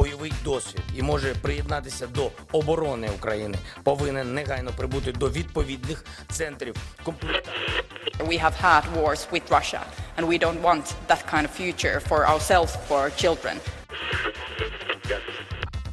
[0.00, 7.82] Бойовий досвід і може приєднатися до оборони України, повинен негайно прибути до відповідних центрів комплектації.
[8.18, 9.80] We have had wars with Russia,
[10.16, 13.56] and we don't want that kind of future for ourselves, for our children.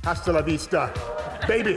[0.03, 0.81] Hasta la vista,
[1.47, 1.75] baby!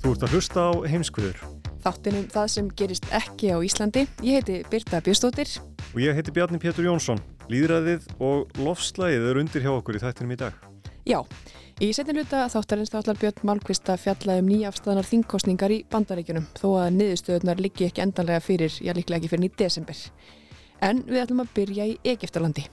[0.00, 1.38] Þú ert að hlusta á heimskvöður.
[1.84, 4.02] Þáttinum það sem gerist ekki á Íslandi.
[4.24, 5.75] Ég heiti Birta Björstóttir.
[5.96, 7.16] Og ég heiti Bjarni Pétur Jónsson.
[7.48, 10.58] Líðræðið og lofslæðið er undir hjá okkur í þættinum í dag.
[11.08, 11.22] Já,
[11.80, 16.66] í setin hluta þáttarins þáttar Björn Malmqvist að fjalla um nýjafstæðanar þingkostningar í bandaríkjunum þó
[16.82, 20.04] að niðurstöðunar liggi ekki endanlega fyrir, já líklega ekki fyrir í desember.
[20.84, 22.66] En við ætlum að byrja í Egiptalandi.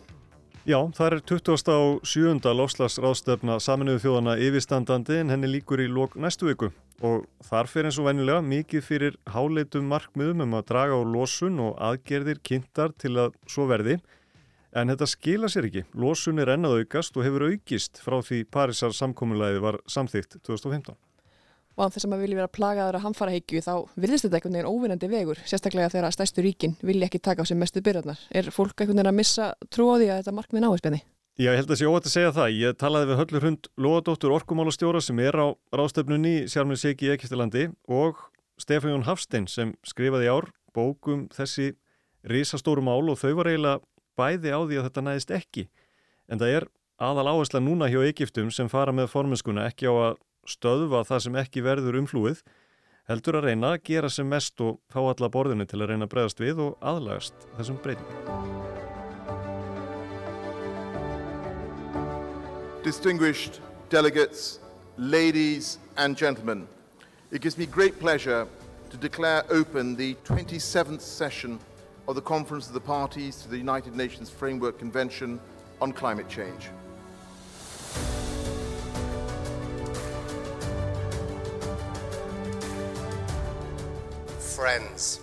[0.68, 2.56] Já, það er 27.
[2.60, 8.00] lofslagsráðstöfna saminuðu þjóðana yfirstandandi en henni líkur í lók næstu viku og þar fyrir eins
[8.02, 13.16] og vennilega mikið fyrir háleitum markmiðum um að draga á losun og aðgerðir kynntar til
[13.18, 13.98] að svo verði
[14.74, 15.86] en þetta skila sér ekki.
[15.94, 20.98] Losun er ennað aukast og hefur aukist frá því Parísar samkominlæði var samþygt 2015
[21.74, 24.58] og án þess að maður vilja vera plagaður að hamfara heikju þá virðist þetta einhvern
[24.58, 28.20] veginn óvinnandi vegur sérstaklega þegar að stæstu ríkin vilja ekki taka á sig mestu byrjarnar.
[28.30, 31.02] Er fólk einhvern veginn að missa trú á því að þetta markmið náðispenni?
[31.34, 32.52] Já, ég held að það sé óvægt að segja það.
[32.62, 37.64] Ég talaði við höllur hund Lóadóttur Orkumálastjóra sem er á ráðstöfnunni Sjárminn Seki í Ekistilandi
[37.90, 38.20] og
[38.62, 41.72] Stefán Jón Hafstein sem skrifaði ár bókum þessi
[42.30, 43.82] risastóru mál og þau var eiginlega
[44.14, 45.64] bæði á því að þetta næðist ekki.
[46.30, 46.68] En það er
[47.02, 51.40] aðal áhersla núna hjá Egiptum sem fara með forminskuna ekki á að stöðva það sem
[51.42, 52.44] ekki verður umflúið
[53.10, 56.14] heldur að reyna að gera sem mest og fá alla borðinu til að reyna að
[56.14, 58.63] bregðast við og aðlagast þessum breytingum.
[62.84, 64.60] Distinguished delegates,
[64.98, 66.68] ladies and gentlemen,
[67.32, 68.46] it gives me great pleasure
[68.90, 71.60] to declare open the 27th session
[72.10, 75.40] of the Conference of the Parties to the United Nations Framework Convention
[75.80, 76.68] on Climate Change.
[84.40, 85.22] Friends,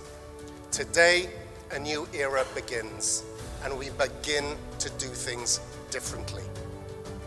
[0.70, 1.28] today
[1.72, 3.22] a new era begins,
[3.64, 5.60] and we begin to do things
[5.90, 6.42] differently.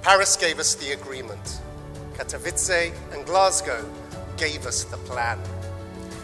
[0.04, 1.62] Paris gave us the agreement.
[2.18, 3.90] Katowice and Glasgow
[4.36, 5.40] gave us the plan.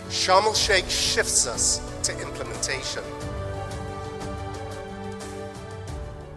[0.10, 3.04] Sharm el Sheikh shifts us to implementation.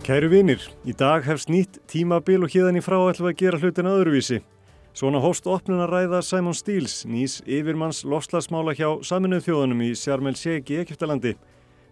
[0.06, 3.91] Kæru vinir, í dag hefst nýtt tímabil og híðan í frá ætlum að gera hlutin
[3.91, 4.38] öðruvísi.
[4.94, 10.36] Svona hóst opnun að ræða Simon Steels, nýs yfirmanns lofslagsmála hjá saminuð þjóðunum í Sjarmel
[10.38, 11.34] Sjegi, Egiptalandi.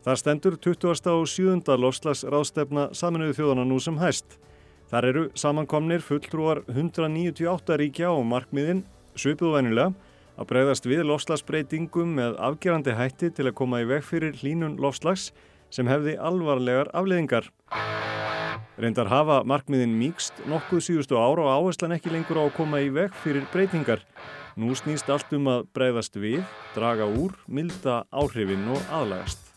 [0.06, 1.10] Það stendur 20.
[1.10, 1.74] og 7.
[1.86, 4.38] lofslagsráðstefna saminuð þjóðuna nú sem hæst.
[4.90, 8.80] Þar eru samankomnir fulltrúar 198 ríkja og markmiðin,
[9.14, 9.92] svipuðvænilega,
[10.34, 15.28] að breyðast við lofslagsbreytingum með afgerandi hætti til að koma í veg fyrir hlínun lofslags
[15.70, 17.46] sem hefði alvarlegar afleðingar.
[18.80, 22.88] Reyndar hafa markmiðin mýgst nokkuð síðustu ára og áherslan ekki lengur á að koma í
[22.96, 24.02] veg fyrir breytingar.
[24.58, 26.42] Nú snýst allt um að breyðast við,
[26.74, 29.49] draga úr, milda áhrifin og aðlagast.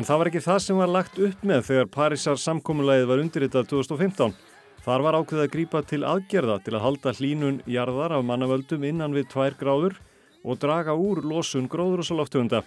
[0.00, 3.66] En það var ekki það sem var lagt upp með þegar Parísar samkómulegið var undirritað
[3.68, 4.30] 2015.
[4.80, 9.12] Þar var ákveð að grípa til aðgerða til að halda hlínun jarðar af mannavöldum innan
[9.12, 9.98] við tvær gráður
[10.40, 12.62] og draga úr losun gróðurúsaloftegunda.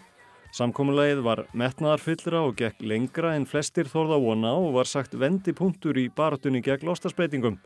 [0.53, 6.11] Samkómulegið var metnaðarfyllra og gekk lengra en flestir þorða vona og var sagt vendipunktur í
[6.13, 7.57] baratunni gegn lostasbreytingum.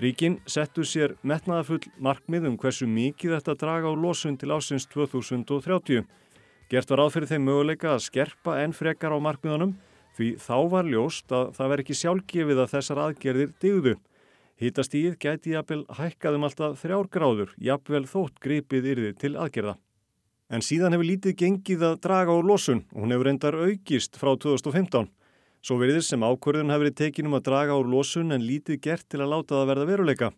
[0.00, 6.08] Ríkin settu sér metnaðarfull markmið um hversu mikið þetta draga úr losun til ásins 2030.
[6.66, 9.76] Gert var áfyrir þeim möguleika að skerpa enn frekar á markmiðunum
[10.16, 13.92] því þá var ljóst að það veri ekki sjálfgefið að þessar aðgerðir digðu.
[14.56, 19.76] Hítastíð gæti jafnvel hækkaðum alltaf þrjár gráður, jafnvel þótt gripið yrði til aðgerða.
[20.50, 24.32] En síðan hefur lítið gengið að draga úr losun og hún hefur endar aukist frá
[24.34, 25.06] 2015.
[25.62, 29.22] Svo veriðir sem ákvörðun hefur verið tekinum að draga úr losun en lítið gert til
[29.22, 30.32] að láta það verða veruleika.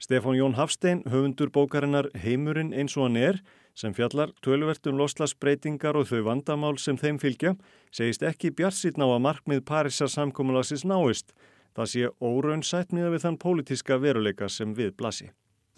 [0.00, 3.42] Stefán Jón Hafstein, höfundur bókarinnar Heimurinn eins og hann er,
[3.80, 7.54] sem fjallar tölvert um loslasbreytingar og þau vandamál sem þeim fylgja,
[7.94, 11.32] segist ekki bjarsitn á að markmið Parísar samkómulagsins náist.
[11.76, 15.30] Það sé óraunsætt miða við þann pólitiska veruleika sem við blasi.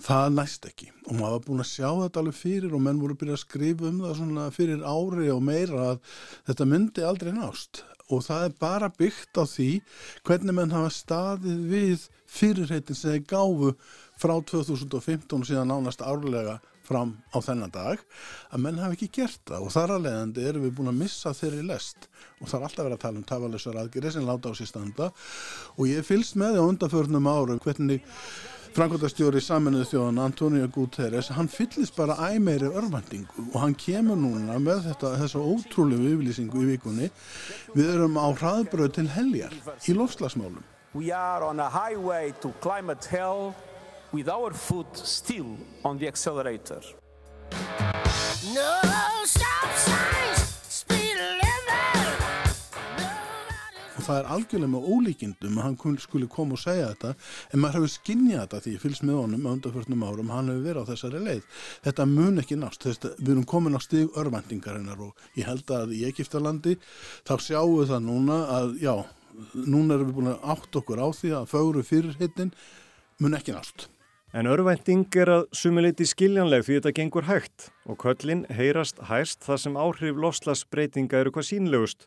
[0.02, 3.14] það næst ekki og maður var búin að sjá þetta alveg fyrir og menn voru
[3.14, 6.00] byrjað að skrifa um það svona fyrir ári og meira að
[6.48, 9.68] þetta myndi aldrei nást og það er bara byggt á því
[10.26, 13.70] hvernig menn hafa staðið við fyrirheitin sem þeir gáfu
[14.18, 16.58] frá 2015 og síðan nánast árlega
[16.92, 18.06] fram á þennan dag
[18.52, 19.66] að menn hafi ekki gert það.
[19.66, 22.08] Og þar að leiðandi erum við búin að missa þeirri lest.
[22.38, 25.12] Og það er alltaf verið að tala um tafalusar aðgerið sem láta á sér standa.
[25.78, 28.04] Og ég fylst með því á undanförnum árum hvernig
[28.72, 34.86] Frankværtastjóri saminuðu þjóðan Antonio Guterres, hann fyllist bara æmeiri örvendingu og hann kemur núna með
[34.86, 37.10] þetta, þessa ótrúlegu yfirlýsingu í vikunni.
[37.76, 39.52] Við erum á hraðbröð til heljar
[39.84, 40.64] í lofslagsmálum.
[44.12, 46.82] With our foot still on the accelerator.
[48.54, 48.80] No
[49.24, 51.52] stop signs, speed limit.
[53.96, 57.76] og það er algjörlega með ólíkindum að hann skuli koma og segja þetta en maður
[57.78, 60.90] hefur skinnjað þetta því ég fylgst með honum á undanförnum árum, hann hefur verið á
[60.90, 65.46] þessari leið þetta mun ekki nást, Þess, við erum komin á stig örvendingarinnar og ég
[65.46, 66.76] held að í Egiptalandi
[67.22, 68.94] þá sjáum við það núna að já,
[69.54, 72.54] núna erum við búin að átt okkur á því að fögru fyrirhittin
[73.22, 73.91] mun ekki nást
[74.32, 79.58] En örvending er að sumiliti skiljanleg því þetta gengur hægt og köllin heyrast hæst þar
[79.60, 82.06] sem áhrif loslasbreytinga eru hvað sínlegust.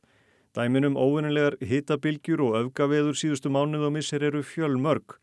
[0.57, 5.19] Dæminum óvinnilegar hitabilgjur og öfgaveður síðustu mánuð og missir eru fjölmörg.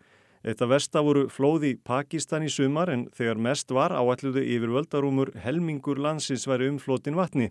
[0.46, 5.32] Þetta vesta voru flóð í Pakistan í sumar en þegar mest var áalluðu yfir völdarúmur
[5.42, 7.48] helmingur landsins væri umflótin vatni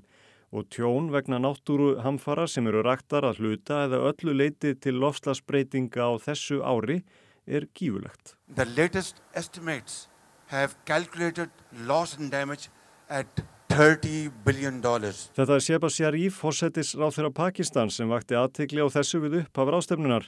[0.55, 6.07] og tjón vegna náttúru hamfara sem eru raktar að hluta eða öllu leiti til lofslagsbreytinga
[6.07, 7.01] á þessu ári
[7.47, 8.35] er gífulegt.
[8.55, 10.07] The latest estimates
[10.51, 11.49] have calculated
[11.87, 12.69] loss and damage
[13.09, 13.27] at
[13.71, 15.29] 30 billion dollars.
[15.35, 19.77] Þetta er Sheba Sharif, fórsetis ráð þeirra Pakistan sem vakti aðtegli á þessu við upphafur
[19.79, 20.27] ástefnunar.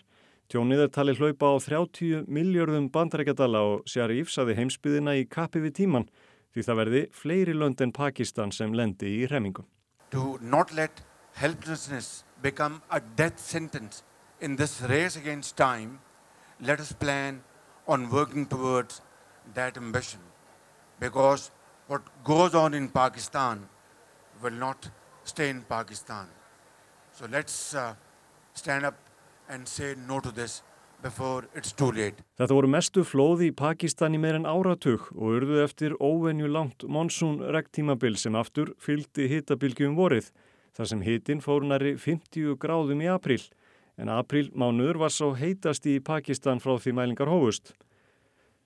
[0.51, 5.75] Tjónið er talið hlaupa á 30 miljörðum bandarækjadala og Sharif saði heimsbyðina í kappi við
[5.81, 6.07] tíman
[6.53, 9.65] því það verði fleiri lönd en Pakistan sem lendi í remingum.
[10.11, 11.01] To not let
[11.35, 14.03] helplessness become a death sentence
[14.39, 15.99] in this race against time
[16.61, 17.41] let us plan
[17.87, 19.01] on working towards
[19.53, 20.19] that ambition
[20.99, 21.51] because
[21.87, 23.67] what goes on in Pakistan
[24.41, 24.89] will not
[25.23, 26.27] stay in Pakistan.
[27.11, 27.93] So let's uh,
[28.53, 28.95] stand up
[29.49, 30.63] and say no to this
[31.01, 32.23] before it's too late.
[32.39, 36.85] Þetta voru mestu flóði í Pakistan í meir en áratug og urðu eftir óvenju langt
[36.87, 40.31] monsun rektímabil sem aftur fylgdi hitabilgjum vorið
[40.77, 43.41] þar sem hitin fór næri 50 gráðum í april
[43.97, 47.73] en april mánuður var svo heitast í Pakistan frá því mælingar hófust.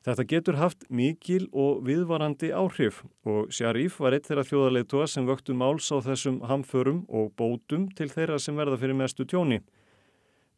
[0.08, 5.56] Þetta getur haft mikil og viðvarandi áhrif og Sharif var eitt þeirra þjóðarleitua sem vöktu
[5.58, 9.60] máls á þessum hamförum og bótum til þeirra sem verða fyrir mestu tjóni.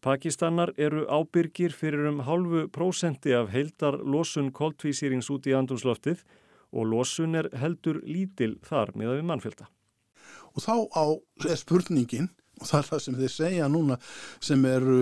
[0.05, 6.21] Pakistanar eru ábyrgir fyrir um hálfu prósenti af heildar losun koltvísýrings út í andrumsloftið
[6.69, 9.67] og losun er heldur lítil þar með að við mannfjölda.
[10.53, 11.05] Og þá á,
[11.57, 13.97] spurningin og það er það sem þeir segja núna
[14.43, 14.99] sem eru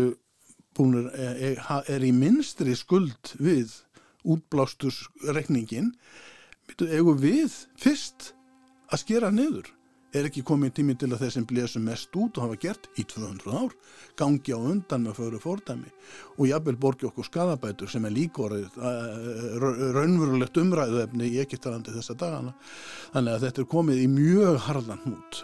[0.77, 3.73] búinir, er, er í minstri skuld við
[4.27, 5.93] útblástusreikningin
[6.77, 8.33] eigum við fyrst
[8.91, 9.73] að skera niður?
[10.15, 13.03] Er ekki komið tími til að þeir sem blésum mest út og hafa gert í
[13.11, 13.73] 200 ár
[14.17, 15.91] gangi á undan með föru fórdæmi
[16.37, 18.79] og jafnvel borgi okkur skadabætur sem er líkorið
[19.97, 22.55] raunverulegt umræðuefni í Egiptalandi þessa dagana.
[23.11, 25.43] Þannig að þetta er komið í mjög harðan hút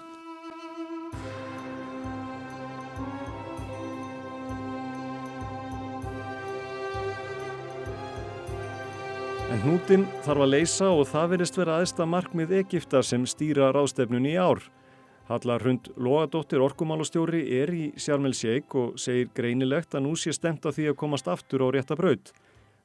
[9.63, 14.33] hnútin þarf að leysa og það verist vera aðsta markmið Egipta sem stýra rástefnun í
[14.35, 14.59] ár.
[15.29, 20.67] Hallar Hund Lóadóttir orkumálastjóri er í Sjarmel Sheik og segir greinilegt að nú sé stemt
[20.67, 22.33] að því að komast aftur á rétta braut.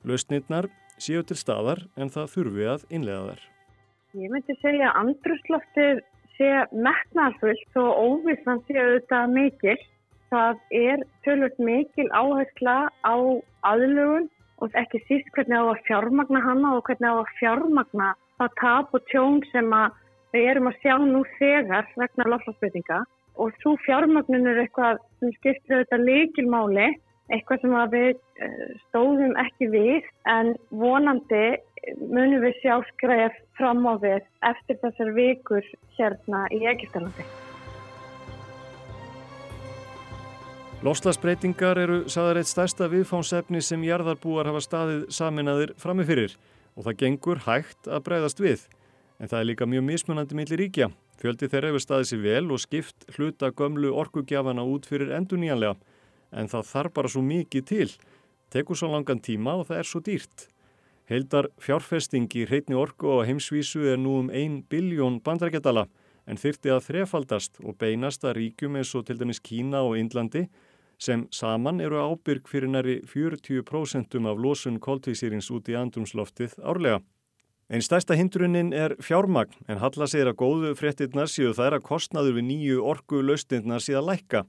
[0.06, 0.70] Lausnirnar
[1.02, 3.42] séu til staðar en það þurfi að innlega þær.
[4.22, 6.02] Ég myndi segja að andrusloftið
[6.38, 6.54] sé
[6.86, 9.78] metnarfullt og óvissan sé auðvitað mikil.
[10.30, 13.16] Það er tölvöld mikil áhersla á
[13.66, 18.56] aðlugun og ekki síst hvernig á að fjármagna hana og hvernig á að fjármagna það
[18.60, 19.74] tap og tjón sem
[20.34, 23.02] við erum að sjá nú þegar vegna lofslagsbreytinga
[23.38, 26.88] og svo fjármagnun er eitthvað sem skiptir auðvitað líkilmáli,
[27.30, 28.22] eitthvað sem við
[28.88, 31.44] stóðum ekki við en vonandi
[32.10, 37.28] munum við sjá skræð fram á við eftir þessar vikur hérna í Egiptalandi.
[40.78, 46.36] Lofslagsbreytingar eru sagðar eitt stærsta viðfánsefni sem jarðarbúar hafa staðið saminaðir framifyrir
[46.78, 48.62] og það gengur hægt að breyðast við.
[49.18, 50.88] En það er líka mjög mismunandi millir ríkja.
[51.18, 55.74] Fjöldi þeirra hefur staðið sér vel og skipt hluta gömlu orkugjafana út fyrir enduníanlega.
[56.30, 57.88] En það þarf bara svo mikið til.
[58.54, 60.46] Tekur svo langan tíma og það er svo dýrt.
[61.10, 65.88] Heildar fjárfesting í hreitni orku á heimsvísu er nú um 1 biljón bandarækjadala
[66.28, 70.46] en þyrti að þrefaldast og beinast að ríkjum eins og til dæmis Kína og Indlandi
[70.98, 77.00] sem saman eru ábyrg fyrir næri 40% af losun koltvísýrings út í andrumsloftið árlega.
[77.68, 82.38] Einn stærsta hindrunin er fjármagn en Halla segir að góðu fréttinnar séu þær að kostnaður
[82.38, 84.44] við nýju orku laustinnar síðan lækka.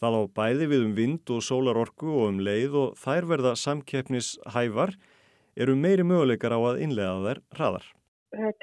[0.00, 4.96] Það á bæði við um vind og sólarorku og um leið og þær verða samkeppnishævar
[5.54, 7.84] eru meiri möguleikar á að innlega þær hraðar.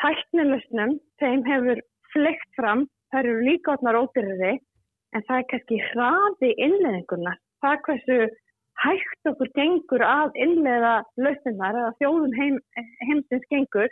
[0.02, 4.58] Tæknilusnum, þeim hefur fleikt fram, þær eru líka átnar ódyrriði
[5.16, 7.36] en það er kannski hraði innleðinguna.
[7.64, 8.18] Það er hversu
[8.84, 12.58] hægt okkur gengur að innlega lausninnar eða þjóðum heim,
[13.08, 13.92] heimsins gengur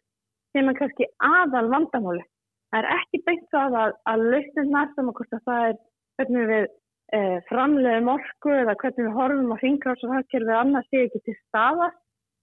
[0.56, 2.24] sem er kannski aðal vandamáli.
[2.72, 5.78] Það er ekki beint svo að, að lausninnar sem að það er
[6.18, 6.66] hvernig við
[7.14, 7.20] e,
[7.52, 11.92] framleiðum orku eða hvernig við horfum á hringráðs og hafkerfið annars sé ekki til staða.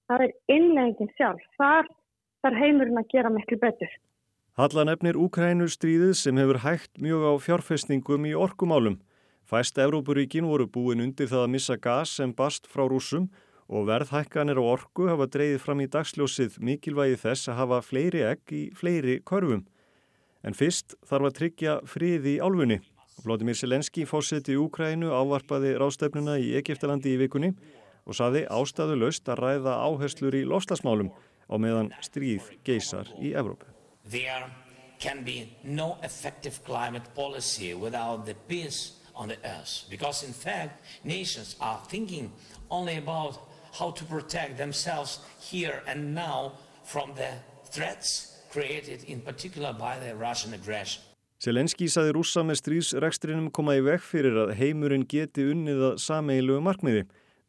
[0.08, 1.44] Það er innleggingin sjálf.
[1.60, 1.88] Þar
[2.44, 3.92] þarf heimurinn að gera miklu betur.
[4.54, 9.00] Halla nefnir Úkrænustríðið sem hefur hægt mjög á fjárfestingum í orkumálum.
[9.42, 13.26] Fæst Evrópuríkin voru búin undir það að missa gas sem bast frá rúsum
[13.66, 18.54] og verðhækkanir á orku hafa dreyðið fram í dagsljósið mikilvægi þess að hafa fleiri egg
[18.54, 19.66] í fleiri körfum.
[20.46, 22.78] En fyrst þarf að tryggja friði í álfunni.
[23.26, 27.56] Vladimir Selenski fórseti Úkrænu ávarpaði rástefnuna í Egiptalandi í vikunni
[28.06, 31.10] og saði ástæðu löst að ræða áherslur í lofslasmálum
[31.50, 33.73] á meðan stríð geysar í Evrópu.
[34.10, 34.44] There
[34.98, 40.84] can be no effective climate policy without the peace on the earth because in fact
[41.04, 42.32] nations are thinking
[42.70, 43.38] only about
[43.78, 46.52] how to protect themselves here and now
[46.84, 47.32] from the
[47.64, 51.02] threats created in particular by the Russian aggression.
[51.42, 56.60] Selenski saði rússa með stríðsrekstrinum koma í veg fyrir að heimurinn geti unnið að sameilu
[56.64, 57.02] markmiði.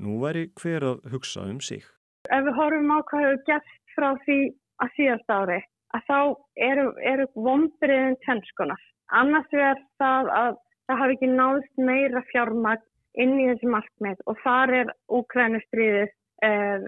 [0.03, 1.85] Nú væri hver að hugsa um sig.
[2.27, 4.39] Ef við horfum á hvað hefur gert frá því
[4.83, 5.59] að síðast ári,
[5.95, 6.19] að þá
[6.67, 8.81] eru, eru vombriðin tennskonar.
[9.15, 10.51] Annars verður það að
[10.85, 12.85] það hafi ekki náðist meira fjármagn
[13.21, 16.09] inn í þessi markmið og þar er Úkrænustriðið
[16.45, 16.87] eh,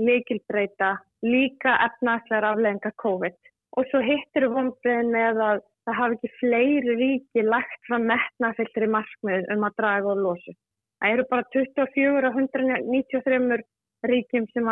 [0.00, 0.96] líkilbreyta
[1.26, 3.38] líka efnaðslegar aflegginga COVID
[3.78, 9.50] og svo hittir vonbreið með að það hafi ekki fleiri ríki lagt frá metnafyllri markmið
[9.54, 10.54] um að draga og losu.
[10.98, 13.60] Það eru bara 24 og 193
[14.08, 14.70] ríkjum sem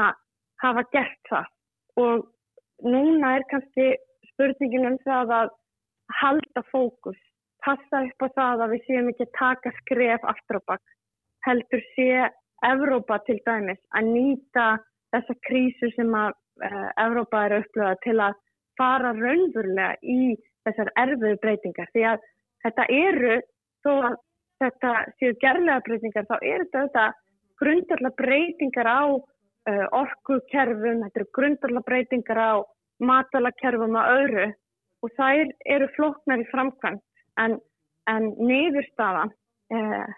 [0.63, 1.53] hafa gert það
[2.03, 2.27] og
[2.85, 3.95] núna er kannski
[4.33, 5.55] spurningin um það að
[6.21, 7.21] halda fókus
[7.65, 10.85] passa upp á það að við séum ekki að taka skref aftur á bakk.
[11.47, 12.11] Heldur sé
[12.67, 14.67] Evrópa til dæmis að nýta
[15.15, 16.33] þessa krísu sem að
[16.65, 18.39] uh, Evrópa er upplöðað til að
[18.79, 21.91] fara raunverulega í þessar erfiðu breytingar.
[21.93, 22.25] Því að
[22.65, 23.37] þetta eru,
[23.85, 24.17] þó að
[24.63, 27.07] þetta séu gerlega breytingar, þá eru þetta
[27.61, 29.03] grundarlega breytingar á
[29.71, 32.53] uh, orkukerfum, þetta eru grundarlega breytingar á
[33.03, 34.47] matalakerfum og öðru
[35.05, 37.03] og þær eru floknar í framkvæmt
[37.43, 37.59] en,
[38.11, 39.33] en niðurstaðan,
[39.75, 40.15] eh,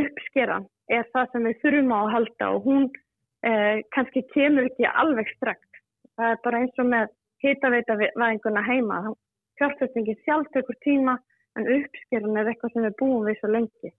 [0.00, 2.88] uppskeran, er það sem við þurfum á að halda og hún
[3.46, 5.82] eh, kannski kemur ekki alveg strekt.
[6.16, 9.00] Það er bara eins og með hitaveita væðinguna heima.
[9.60, 11.16] Fjárfestingin sjálf tekur tíma
[11.56, 13.92] en uppskeran er eitthvað sem við búum við svo lengi.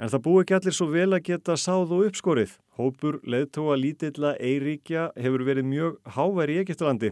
[0.00, 2.54] En það búi ekki allir svo vel að geta sáð og uppskorið.
[2.80, 7.10] Hópur leðtóa lítilla Eiríkja hefur verið mjög háværi í Egiptalandi.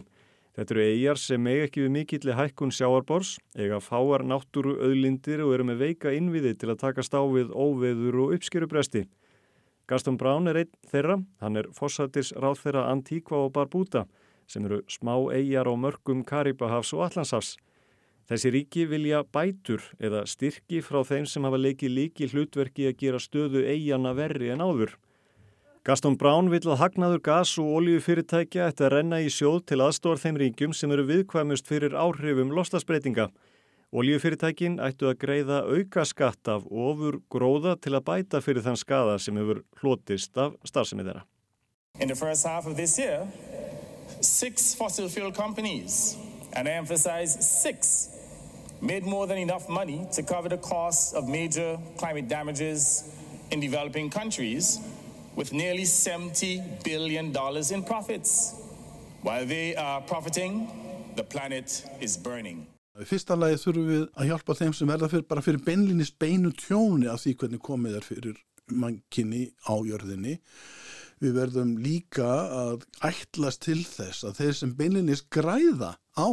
[0.57, 5.53] Þetta eru eigjar sem eiga ekki við mikilli hækkun sjáarbors, eiga fáar náttúru auðlindir og
[5.55, 9.05] eru með veika innviði til að taka stáfið óveður og uppskerubresti.
[9.85, 14.07] Gaston Brown er einn þeirra, hann er fósættis ráð þeirra Antíkva og Barbuda
[14.49, 17.53] sem eru smá eigjar á mörgum Karibahafs og Allandshafs.
[18.29, 23.21] Þessi ríki vilja bætur eða styrki frá þeim sem hafa leikið líki hlutverki að gera
[23.23, 24.93] stöðu eigjana verri en áður.
[25.81, 30.21] Gaston Brown vill að hagnaður gas- og oljufyrirtækja ætti að renna í sjóð til aðstór
[30.21, 33.31] þeim ríkjum sem eru viðkvæmust fyrir áhrifum lostasbreytinga.
[33.89, 39.17] Oljufyrirtækin ættu að greiða auka skatt af ofur gróða til að bæta fyrir þann skada
[39.17, 41.25] sem hefur hlotist af starfsemi þeirra.
[46.53, 47.31] And I emphasize
[47.63, 48.09] six,
[48.81, 53.03] made more than enough money to cover the costs of major climate damages
[53.51, 54.79] in developing countries
[55.35, 57.35] with nearly $70 billion
[57.71, 58.55] in profits.
[59.21, 60.69] While they are profiting,
[61.15, 62.67] the planet is burning.
[62.99, 66.49] Í fyrsta lagi þurfum við að hjálpa þeim sem verða fyrir, bara fyrir beinlinnist beinu
[66.59, 68.39] tjóni af því hvernig komið er fyrir
[68.75, 70.35] mannkinni á jörðinni.
[71.23, 76.29] Við verðum líka að ætlast til þess að þeir sem beinlinnist græða á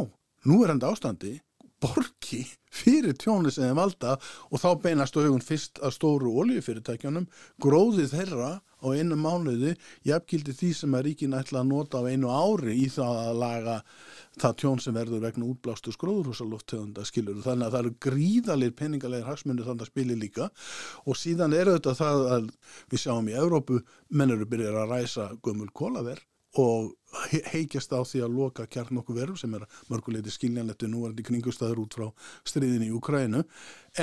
[0.47, 1.33] núverandi ástandi
[1.81, 4.15] borgi fyrir tjóni sem þeim valda
[4.49, 7.27] og þá beinast augun fyrst að stóru oljufyrirtækjunum,
[7.61, 9.73] gróði þeirra á einu mánuði,
[10.05, 13.75] jafnkildi því sem að ríkin ætla að nota á einu ári í það að laga
[14.41, 17.41] það tjón sem verður vegna útblástu skróðurhúsaloftegunda skilur.
[17.45, 20.49] Þannig að það eru gríðalir peningalegir hagsmunni þannig að spili líka
[21.05, 22.49] og síðan er auðvitað það að
[22.93, 23.81] við sjáum í Evrópu
[24.13, 26.21] menn eru byrjar að ræsa gömul kólaver
[26.57, 26.93] og
[27.31, 31.83] he- heikjast á því að loka kjarn okkur verum sem er mörguleiti skiljanlettu núvarandi kringustæður
[31.85, 32.07] út frá
[32.49, 33.43] stríðin í Ukrænu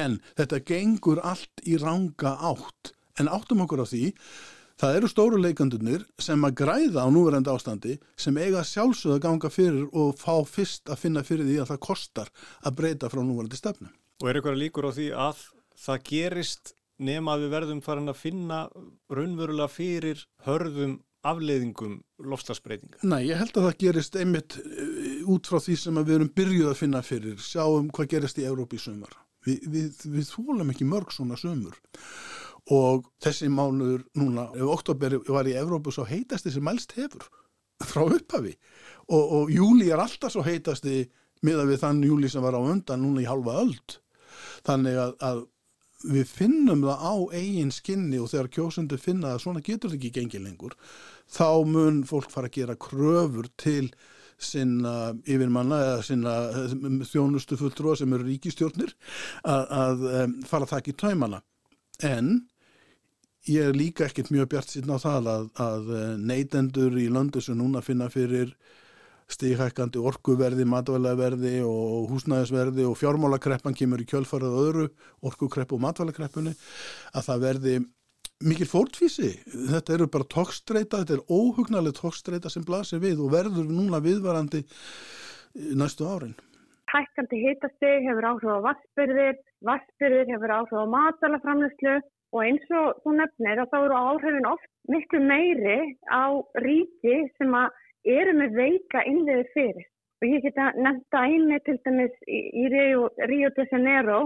[0.01, 4.13] en þetta gengur allt í ranga átt en áttum okkur á því
[4.81, 9.51] það eru stóru leikandunir sem að græða á núverandi ástandi sem eiga sjálfsögð að ganga
[9.55, 12.33] fyrir og fá fyrst að finna fyrir því að það kostar
[12.67, 13.91] að breyta frá núverandi stefnu.
[14.23, 15.45] Og er eitthvað líkur á því að
[15.85, 18.59] það gerist nema að við verðum farin að finna
[19.11, 21.99] raunverulega fyrir hörðum afleiðingum
[22.31, 23.01] lofslagsbreytinga?
[23.09, 26.71] Nei, ég held að það gerist einmitt eh, út frá því sem við erum byrjuð
[26.73, 29.17] að finna fyrir, sjáum hvað gerist í Európi sömur.
[29.45, 31.77] Vi, við, við þólum ekki mörg svona sömur
[32.73, 37.27] og þessi mánuður núna, ef oktober var í Európu svo heitast þessi mælst hefur
[37.91, 38.55] frá upphafi
[39.13, 41.03] og, og júli er alltaf svo heitasti
[41.45, 43.99] miða við þann júli sem var á undan núna í halva öld.
[44.65, 45.43] Þannig að, að
[46.05, 50.13] við finnum það á eigin skinni og þegar kjósundu finna að svona getur þetta ekki
[50.19, 50.77] gengið lengur
[51.33, 53.89] þá mun fólk fara að gera kröfur til
[54.41, 56.33] sinna yfirmanna eða sinna
[57.09, 58.95] þjónustu fulltrúa sem eru ríkistjórnir
[59.43, 61.41] að, að um, fara að taka í taumana.
[62.05, 62.33] En
[63.49, 65.93] ég er líka ekkert mjög bjart síðan á það að, að
[66.25, 68.55] neytendur í löndu sem núna finna fyrir
[69.35, 74.87] stíghækkandi orkuverði, matvælaverði og húsnæðisverði og fjármálakreppan kemur í kjölfarað öðru
[75.27, 76.55] orkukreppu og matvælakreppunni
[77.15, 77.75] að það verði
[78.45, 79.35] mikil fórtvísi.
[79.73, 84.65] Þetta eru bara tókstreita, þetta er óhugnarlega tókstreita sem blasir við og verður núna viðvarandi
[85.79, 86.35] næstu árin.
[86.95, 91.95] Hækkandi hitastig hefur áhrif á vassbyrðir, vassbyrðir hefur áhrif á matalaframlöslu
[92.35, 95.79] og eins og þú nefnir að þá eru áhrifin oft miklu meiri
[96.11, 96.25] á
[96.63, 99.91] ríki sem að eru með veika innviði fyrir.
[100.23, 104.21] Og ég geta nefnt dæmi til dæmis í, í Rio, Rio de Janeiro,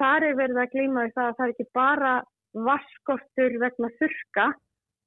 [0.00, 2.12] þar er verið að við það að það er ekki bara
[2.66, 4.46] vaskortur vegna þurka,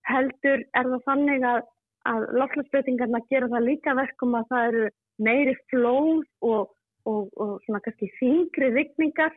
[0.08, 1.62] heldur er það þannig að,
[2.10, 4.86] að loftlagsbreytingarna gera það líka verkum að það eru
[5.24, 6.72] meiri flóð og,
[7.06, 9.36] og, og svona kannski þingri rigningar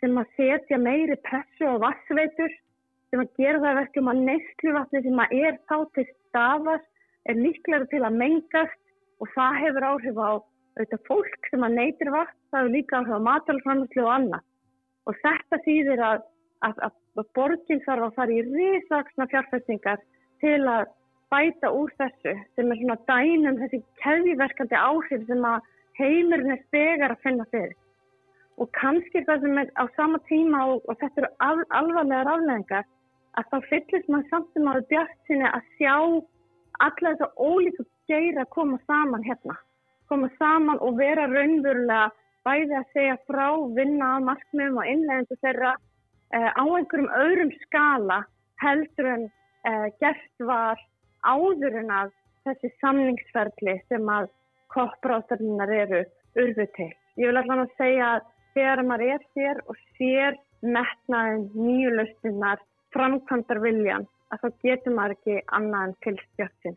[0.00, 2.52] sem að setja meiri pressu á vassveitur
[3.10, 6.84] sem að gera það verkum að neysluvatni sem að er þá til stafar
[7.30, 8.82] er líklega til að mengast
[9.22, 10.30] og það hefur áhrif á
[10.76, 14.44] auðvitað fólk sem að neytir vatn, það hefur líka áhrif á matalframherslu og annað.
[15.06, 16.26] Og þetta þýðir að,
[16.66, 20.04] að, að borginn þarf að fara í risaksna fjárfæstingar
[20.44, 20.84] til að
[21.32, 27.14] bæta úr þessu sem er svona dænum þessi keðjiverkandi áhrif sem að heimurinn er stegar
[27.14, 27.74] að finna fyrir.
[28.60, 32.86] Og kannski það sem er á sama tíma og, og þetta eru al, alvarlegar afleðingar
[33.36, 35.96] að þá fyllist maður samt sem áður bjart sinni að sjá
[36.84, 39.56] alla þess að ólíku geira koma saman hérna.
[40.08, 42.10] Koma saman og vera raunverulega
[42.46, 48.20] bæði að segja frá, vinna á markmiðum og innlegendu þeirra uh, á einhverjum öðrum skala
[48.62, 49.26] heldur en
[49.66, 50.80] uh, gert var
[51.26, 52.14] áður en að
[52.46, 54.30] þessi samningsferðli sem að
[54.74, 56.04] koppráðstöfnunar eru
[56.38, 56.92] urðu til.
[57.18, 62.62] Ég vil allan að segja að þegar maður er hér og sér metnaðin nýju lausninnar,
[62.94, 66.76] framkvæmdar viljan, að þá getur maður ekki annað en fylgstjórnsin.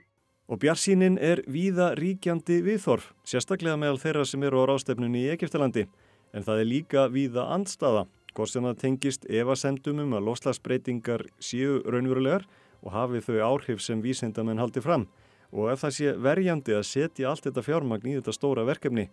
[0.50, 5.86] Og bjarsínin er víða ríkjandi viðþorf, sérstaklega meðal þeirra sem eru á rástefnunni í Egiptalandi.
[6.34, 11.84] En það er líka víða andstaða, hvort sem það tengist evasemdum um að loslasbreytingar séu
[11.86, 12.48] raunverulegar
[12.82, 15.08] og hafi þau áhrif sem vísindamenn haldi fram.
[15.54, 19.10] Og ef það sé verjandi að setja allt þetta fjármagn í þetta stóra verkefni.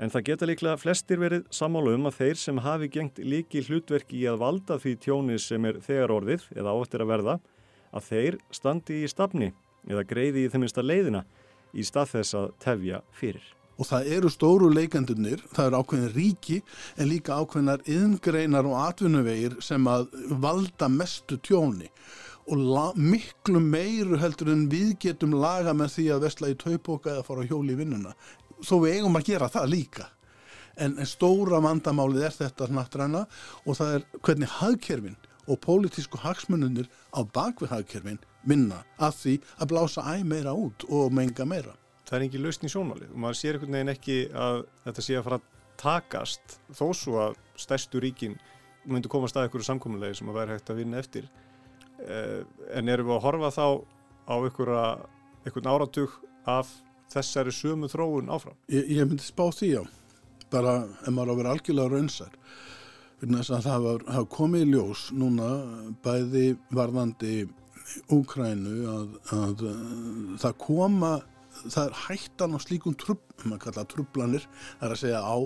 [0.00, 4.24] En það geta líklega flestir verið sammálu um að þeir sem hafi gengt líki hlutverki
[4.24, 7.36] í að valda því tjóni sem er þegar orðið eða áttir að verða,
[7.94, 9.52] að þeir standi í stafni
[9.88, 11.24] eða greiði í þeim einsta leiðina
[11.74, 13.44] í stað þess að tefja fyrir.
[13.74, 16.60] Og það eru stóru leikandunir, það eru ákveðin ríki
[16.94, 20.06] en líka ákveðinar yðngreinar og atvinnuvegir sem að
[20.42, 21.90] valda mestu tjóni
[22.44, 27.26] og miklu meiru heldur en við getum laga með því að vesla í taupoka eða
[27.26, 28.12] fara hjóli í vinnuna.
[28.62, 30.08] Þó við eigum að gera það líka.
[30.76, 33.24] En, en stóra vandamálið er þetta nattræna
[33.64, 39.70] og það er hvernig hagkerfin og pólitísku hagsmununir á bakvið hagkerfin minna að því að
[39.72, 41.74] blása æg meira út og menga meira.
[42.04, 45.16] Það er ekki lausn í sjónvalið og maður sér einhvern veginn ekki að þetta sé
[45.18, 45.48] að fara að
[45.80, 48.36] takast þó svo að stærstu ríkin
[48.84, 51.28] myndu komast að einhverju samkominlegi sem að væri hægt að vinna eftir
[52.04, 53.66] en erum við að horfa þá
[54.28, 56.70] á einhvern áratug af
[57.12, 58.56] þessari sömu þróun áfram?
[58.68, 59.82] Ég, ég myndi spá því á
[60.52, 62.38] bara ef maður á að vera algjörlega raunsar
[63.22, 65.50] það var komið í ljós núna
[66.04, 67.44] bæði varðandi
[68.10, 71.10] Úkrænu að, að, að það koma
[71.62, 74.46] það er hættan á slíkum trub, maður kalla trublanir
[74.80, 75.36] það er að segja á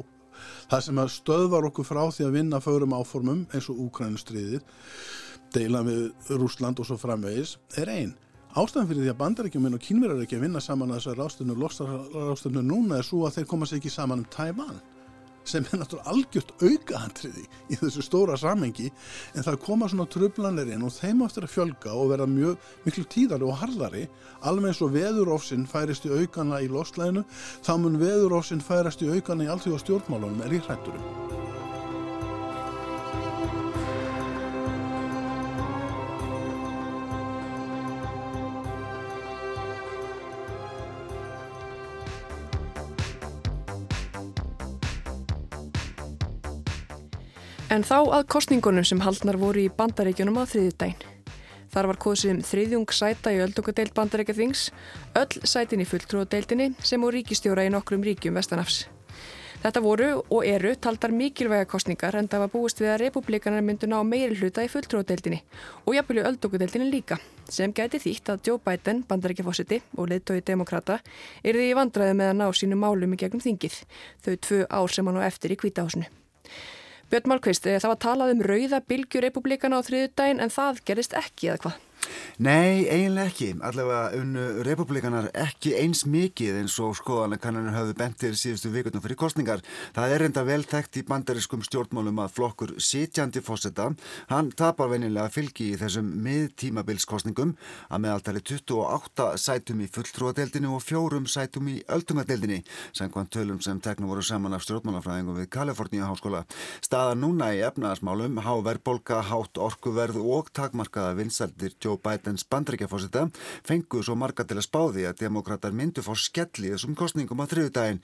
[0.70, 4.62] það sem stöðvar okkur frá því að vinna förum áformum eins og Úkrænustriðið
[5.54, 8.14] deila við Rúsland og svo framvegis er einn
[8.58, 12.62] Ástæðan fyrir því að bandarækjuminn og kínverðar ekki að vinna saman að þessar rástöfnu, lostarástöfnu
[12.64, 14.78] núna er svo að þeir koma sér ekki saman um Tæman
[15.48, 18.90] sem er náttúrulega algjört aukahandriði í þessu stóra samengi
[19.34, 23.06] en það koma svona tröflanir inn og þeim áttur að fjölga og vera mjög miklu
[23.14, 24.06] tíðari og harðari
[24.48, 27.24] alveg eins og veðurófsinn færist í aukana í loslæðinu
[27.66, 31.47] þá mun veðurófsinn færast í aukana í allþjóða stjórnmálunum er í hrætturum.
[47.78, 51.02] En þá að kostningunum sem haldnar voru í bandaríkjunum á þriðjudaginn.
[51.70, 54.62] Þar var kosið um þriðjung sæta í öldungadeild bandaríkjathings,
[55.20, 58.80] öll sætin í fulltrúadeildinni sem voru ríkistjóra í nokkrum ríkjum Vestanafs.
[59.62, 63.86] Þetta voru og eru taldar mikilvæga kostningar en það var búist við að republikanar myndu
[63.86, 65.38] ná meiri hluta í fulltrúadeildinni
[65.84, 70.98] og jafnveg öldungadeildinni líka sem gæti þýtt að Joe Biden, bandaríkjafósiti og leittói demokrata
[71.44, 73.78] er því vandraði með að ná sínu málum í gegnum þingið
[74.26, 76.10] þau tvö ár sem hann á eftir í kvítahásinu.
[77.08, 81.48] Björn Málkvist, eh, það var talað um rauða bylgjurepublikana á þriðudaginn en það gerist ekki
[81.48, 81.76] eða hvað?
[82.38, 83.48] Nei, eiginlega ekki.
[83.66, 89.64] Allavega unnu republikanar ekki eins mikið eins og skoðanakannanir hafðu bentir síðustu vikundum fyrir kostningar.
[89.96, 93.88] Það er enda vel þekkt í bandariskum stjórnmálum að flokkur sitjandi fósetta.
[94.30, 97.56] Hann tapar venilega fylgi í þessum miðtímabilskostningum
[97.88, 102.60] að meðaltali 28 sætum í fulltrúadeildinu og fjórum sætum í öldungadeildinni,
[102.94, 106.44] samkvæmt tölum sem teknum voru saman af stjórnmálafræðingum við Kaliforníu háskóla.
[106.86, 113.24] Staða núna í efnaðasmálum, há verbolga, hátt orkuverð og takmarkaða vinsaldir Joe Bidens bandrækjafósita
[113.66, 118.02] fengu svo marga til að spáði að demokrater myndu fór skelli þessum kostningum á þriðudaginn.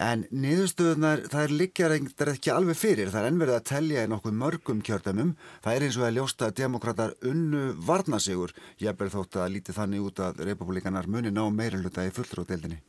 [0.00, 4.38] En niðurstöðunar, það er líkjar ekki alveg fyrir, það er ennverðið að tellja í nokkuð
[4.40, 5.34] mörgum kjördamum.
[5.60, 8.56] Það er eins og að ljósta að demokrater unnu varnasigur.
[8.80, 12.80] Ég ber þótt að líti þannig út að republikanar muni ná meira hluta í fullróteildinni.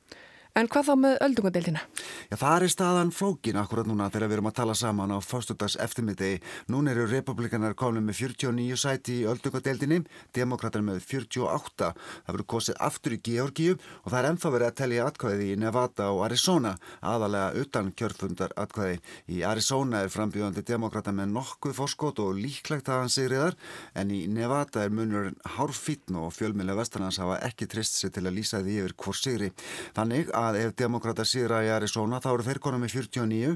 [0.51, 1.81] En hvað þá með öldungadeildina?
[2.27, 5.77] Já, það er staðan flókin akkurat núna þegar við erum að tala saman á fyrstudags
[5.79, 6.41] eftirmiðdegi.
[6.73, 10.01] Nún eru republikanar komin með 49 sæti í öldungadeildinni,
[10.35, 11.91] demokrater með 48.
[11.95, 15.55] Það verður kosið aftur í Georgíu og það er ennþá verið að tellja atkvæði í
[15.61, 18.99] Nevada og Arizona, aðalega utan kjörfundar atkvæði.
[19.31, 23.55] Í Arizona er frambjöðandi demokrater með nokkuð fórskot og líklegt að hann sigriðar,
[23.95, 28.35] en í Nevada er munurinn hárfítn og fjölmjöla vestarnans hafa ekki trist sig til að
[28.41, 29.51] lýsa því yfir hvort sigri.
[29.95, 33.53] Þannig að ef demokrata síðra í Arizona þá eru þeir konum með 49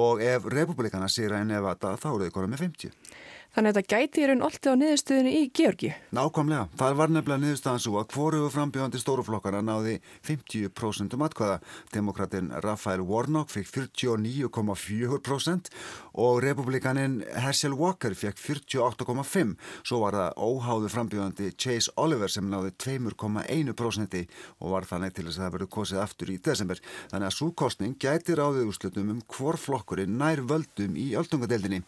[0.00, 2.94] og ef republikana síðra í Nevada þá eru þeir konum með 50.
[3.54, 5.94] Þannig að þetta gæti í raun alltaf á niðurstöðinu í Georgi.
[6.16, 6.64] Nákvæmlega.
[6.80, 9.94] Það var nefnilega niðurstaðan svo að hvoruðu frambjöðandi stóruflokkana náði
[10.26, 11.60] 50% um atkvæða.
[11.94, 15.70] Demokratin Raphael Warnock fikk 49,4%
[16.24, 19.54] og republikanin Herschel Walker fikk 48,5%.
[19.86, 24.26] Svo var það óháðu frambjöðandi Chase Oliver sem náði 2,1%
[24.58, 26.82] og var þannig til þess að það verið kosið aftur í desember.
[27.14, 31.84] Þannig að svo kostning gæti ráðið úrslutum um hvor flokkurinn nær völdum í öldungadeildinni.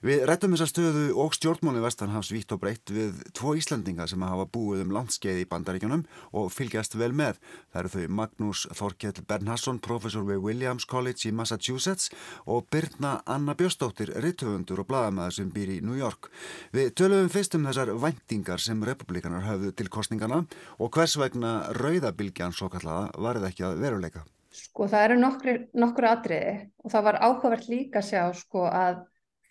[0.00, 4.46] Við rættum þessa stöðu og stjórnmáli Vestanhafs vitt og breytt við tvo Íslandinga sem hafa
[4.48, 6.06] búið um landskeið í bandaríkjunum
[6.38, 7.38] og fylgjast vel með.
[7.70, 12.10] Það eru þau Magnús Þorkjell Bernhasson, professor við Williams College í Massachusetts
[12.46, 16.32] og Birna Anna Björnsdóttir, rittöfundur og bladamæður sem býr í New York.
[16.72, 20.42] Við töluðum fyrst um þessar vendingar sem republikanar hafðu til kostningana
[20.78, 24.26] og hvers vegna rauðabilgjan svo kallaða varði ekki að veruleika.
[24.52, 28.98] Sko það eru nokkru atriði og það var áhugavert líka að sjá sko að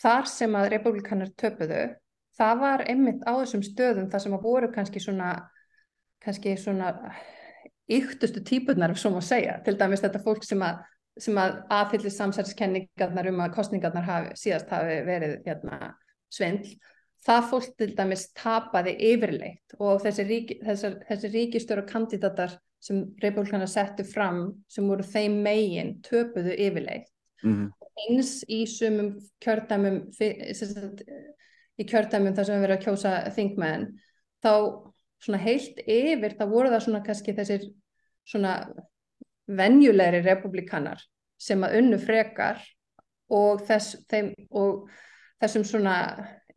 [0.02, 1.82] þar sem að republikanar töpuðu,
[2.38, 5.34] það var einmitt á þessum stöðum þar sem að voru kannski svona,
[6.24, 6.94] kannski svona
[7.92, 10.80] yktustu típunar, svo maður segja, til dæmis þetta fólk sem að,
[11.20, 15.94] sem að aðfyllir samsæriskenningarnar um að kostningarnar hafi, síðast hafi verið hérna,
[16.32, 16.72] svindl,
[17.22, 23.70] það fólk til dæmis tapaði yfirleitt og þessi, ríki, þessar, þessi ríkistöru kandidatar sem republikanar
[23.70, 27.12] settu fram sem voru þeim megin töpuðu yfirleitt.
[27.44, 33.88] Mm -hmm eins í sumum kjördæmum í kjördæmum þar sem við verðum að kjósa þingmenn
[34.44, 34.54] þá
[35.22, 37.68] svona heilt yfir þá voru það svona kannski þessir
[38.28, 38.56] svona
[39.52, 41.02] venjulegri republikanar
[41.42, 42.62] sem að unnu frekar
[43.32, 44.88] og, þess, þeim, og
[45.42, 45.96] þessum svona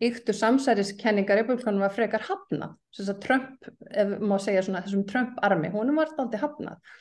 [0.04, 2.74] yktur samsæriskenningar republikanum var frekar hafnað.
[3.22, 6.94] Trump, ef maður segja svona þessum Trump armi, hún var alltaf hafnað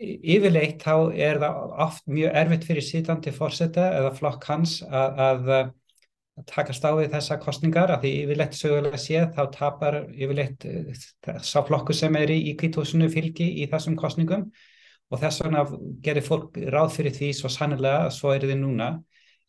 [0.00, 5.50] yfirleitt þá er það oft mjög erfitt fyrir sitandi fórseta eða flokk hans að, að,
[6.40, 11.40] að takast á við þessa kostningar af því yfirleitt sögulega séð þá tapar yfirleitt uh,
[11.40, 14.48] sá flokku sem er í, í kvítúsinu fylgi í þessum kostningum
[15.12, 15.64] og þess vegna
[16.04, 18.94] gerir fólk ráð fyrir því svo sannilega að svo er þið núna.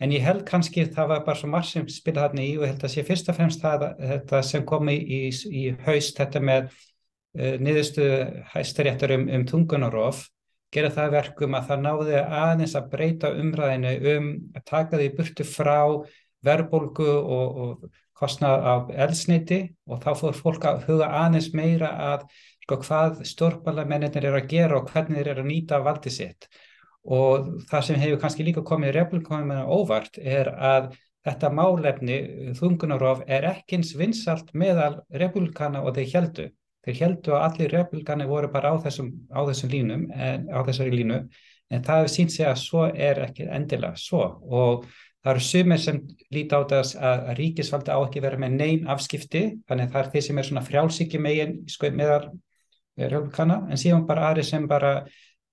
[0.04, 2.84] En ég held kannski það var bara svo marg sem spila þarna í og held
[2.84, 4.98] að sé fyrst og fremst það þetta sem kom í,
[5.32, 6.68] í, haust þetta með
[7.36, 8.08] niðurstu
[8.54, 10.26] hæstaréttur um, um tungunarof
[10.76, 15.48] gera það verkum að það náði aðeins að breyta umræðinu um að taka því burtu
[15.48, 15.80] frá
[16.46, 22.28] verðbólgu og, og kostnað af elsniti og þá fór fólk að huga aðeins meira að
[22.64, 26.48] sko, hvað stórbalamennir eru að gera og hvernig þeir eru að nýta valdi sitt
[27.06, 30.96] og það sem hefur kannski líka komið republikanum óvart er að
[31.26, 32.18] þetta málefni
[32.58, 36.48] þungunarof er ekki eins vinsalt meðal republikana og þeir heldu.
[36.86, 40.94] Þeir heldu að allir republikani voru bara á þessum, á þessum línum, en, á þessari
[40.94, 41.20] línu,
[41.74, 44.86] en það hefur sínt sig að svo er ekki endilega svo og
[45.26, 46.02] það eru sumir sem
[46.36, 50.12] líti á þess að, ríkisvaldi á ekki vera með neyn afskipti, þannig að það er
[50.14, 52.28] þeir sem er svona frjálsíki megin sko, meðal
[52.96, 55.00] republikana, en síðan bara aðri sem bara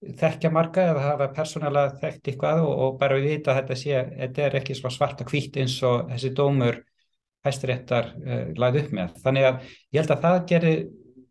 [0.03, 4.01] þekkja marga eða hafa persónulega þekkt eitthvað og, og bara við vita að þetta sé,
[4.19, 6.81] þetta er ekki svarta kvítt eins og þessi dómur
[7.47, 9.15] hæstiréttar uh, lagði upp með.
[9.23, 10.83] Þannig að ég held að það gerir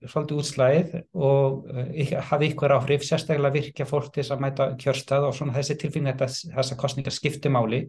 [0.10, 5.36] svolítið útslæðið og uh, hafi ykkur áhrif, sérstaklega virkja fólk til að mæta kjörstað og
[5.38, 7.84] svona þessi tilfinning að þessa kostningar skipti máli.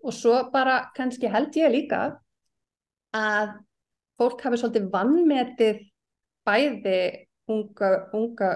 [0.00, 2.02] Og svo bara kannski held ég líka
[3.16, 3.56] að
[4.20, 5.82] fólk hafi svolítið vannmetið
[6.46, 7.00] bæði
[7.50, 8.50] unga, unga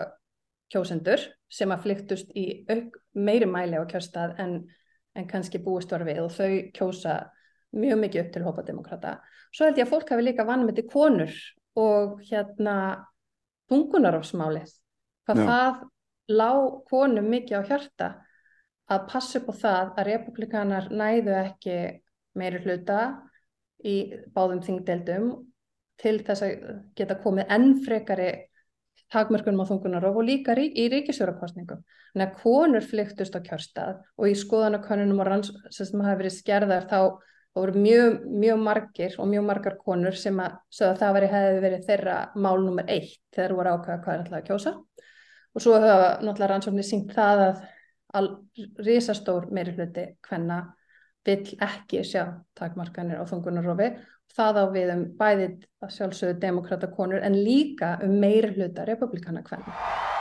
[0.73, 4.57] kjósendur sem að flyktust í auk, meiri mæli á kjörstað en,
[5.15, 7.19] en kannski búist var við og þau kjósa
[7.75, 9.19] mjög mikið upp til hópademokrata.
[9.55, 11.37] Svo held ég að fólk hafi líka vannmetið konur
[11.81, 12.77] og hérna
[13.73, 14.71] tungunarofsmálið.
[15.25, 15.47] Hvað Já.
[15.49, 15.83] það
[16.35, 18.09] lág konum mikið á hjarta
[18.93, 21.77] að passa upp á það að republikanar næðu ekki
[22.37, 23.01] meiri hluta
[23.85, 23.97] í
[24.35, 25.29] báðum þingdeldum
[26.01, 26.67] til þess að
[26.99, 28.31] geta komið enn frekari
[29.13, 31.85] takmörkunum á þungunarof og líka rík, í ríkisjórakostningum.
[32.15, 36.89] Þannig að konur flyktust á kjörstað og í skoðanakonunum og ranns sem hafa verið skerðar
[36.91, 36.99] þá
[37.55, 41.85] voru mjög, mjög margir og mjög margar konur sem að, að það veri, hefði verið
[41.89, 44.75] þeirra mál nummer eitt þegar voru ákvæða hvað er alltaf að kjósa.
[45.55, 47.61] Og svo hafa náttúrulega rannsóknir syngt það að
[48.19, 48.31] all,
[48.87, 50.59] risastór meiri hluti hvenna
[51.25, 52.25] vill ekki sjá
[52.59, 53.95] takmarkanir á þungunarofi
[54.35, 55.55] það á við um bæðið
[55.97, 60.14] sjálfsögðu demokrata konur en líka um meir hluta republikana hvernig.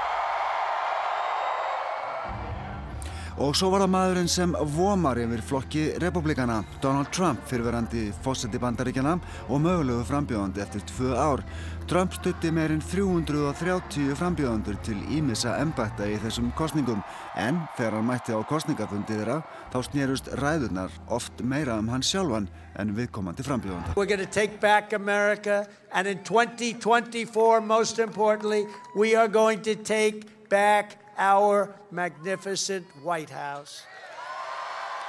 [3.41, 9.15] Og svo var það maðurinn sem vomar yfir flokki republikana, Donald Trump, fyrirverandi fósetti bandaríkjana
[9.47, 11.41] og mögulegu frambjóðandi eftir tvö ár.
[11.89, 17.01] Trump stutti meirinn 330 frambjóðandur til ímissa embætta í þessum kostningum
[17.35, 19.41] en þegar hann mætti á kostningafundi þeirra
[19.73, 22.47] þá snýrust ræðurnar oft meira um hann sjálfan
[22.79, 23.97] en viðkomandi frambjóðanda.
[23.97, 29.75] We're going to take back America and in 2024 most importantly we are going to
[29.75, 33.83] take back our magnificent White House.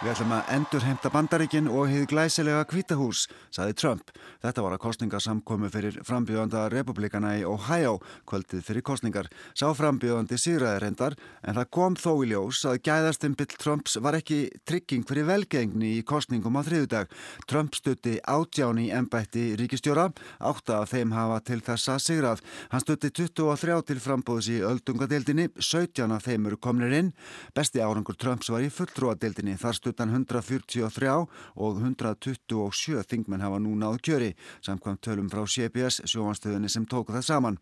[0.02, 4.08] Við ætlum að endur heimta bandaríkin og hefði glæsilega kvítahús, saði Trump.
[4.42, 9.28] Þetta var að kostningarsamkomi fyrir frambjöðanda republikana í Ohio kvöldið fyrir kostningar.
[9.54, 11.14] Sá frambjöðandi síraði reyndar
[11.46, 16.02] en það kom þó í ljós að gæðastimpill Trumps var ekki trygging fyrir velgengni í
[16.02, 17.14] kostningum á þriðudag.
[17.46, 20.08] Trump stutti átjáni ennbætti ríkistjóra,
[20.42, 22.42] átta af þeim hafa til þessa sigrað.
[22.74, 27.14] Hann stutti 23 til frambóðs í öldungadeildinni, 17 af þeim eru komnir inn.
[27.54, 33.74] Besti árangur Trumps var í fulltrúadeildinni, þar stutti utan 143 og 127 þingmenn hafa nú
[33.76, 34.30] náðu kjöri,
[34.64, 37.58] samkvæmt tölum frá CBS sjóanstöðinni sem tóku það saman.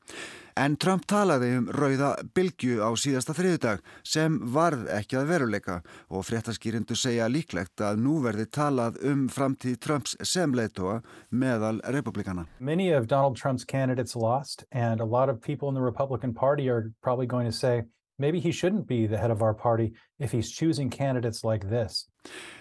[0.57, 5.79] En Trump talaði um rauða bylgju á síðasta þriðudag sem varð ekki að veruleika
[6.11, 12.47] og fréttaskýrindu segja líklegt að nú verði talað um framtíð Trumps sem leittóa meðal republikana.
[12.61, 16.69] Many of Donald Trump's candidates lost and a lot of people in the Republican Party
[16.69, 17.85] are probably going to say
[18.19, 22.07] maybe he shouldn't be the head of our party if he's choosing candidates like this.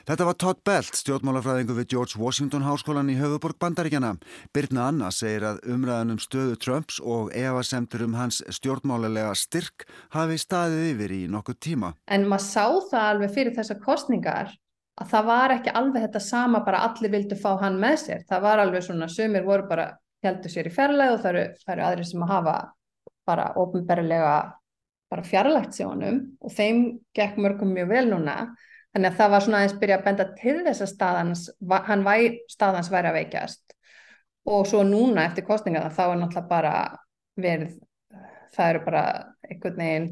[0.08, 4.16] Þetta var Todd Belt, stjórnmálafræðingu við George Washington Háskólan í höfuborg Bandaríkjana.
[4.56, 9.86] Birna Anna segir að umræðan um stöðu Trumps og efasemtur um hans stjórnmálega styrk
[10.16, 11.94] hafi staðið yfir í nokkuð tíma.
[12.10, 14.56] En maður sá það alveg fyrir þessar kostningar
[15.02, 18.26] að það var ekki alveg þetta sama bara allir vildu fá hann með sér.
[18.30, 19.92] Það var alveg svona, sömur voru bara
[20.26, 22.58] heldur sér í fjarlæð og það eru, það eru aðri sem að hafa
[23.30, 24.34] bara ofnberlega
[25.12, 26.82] bara fjarlægt sig honum og þeim
[27.18, 28.38] gekk mörgum mjög vel núna.
[28.92, 31.46] Þannig að það var svona aðeins byrja að benda til þess að staðans,
[31.88, 32.16] hann væ,
[32.52, 33.76] staðans væri að veikjast.
[34.52, 36.74] Og svo núna eftir kostninga þá er náttúrulega bara
[37.40, 37.78] verið
[38.56, 39.04] það eru bara
[39.48, 40.10] einhvern veginn